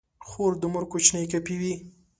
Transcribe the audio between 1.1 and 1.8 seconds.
کاپي وي.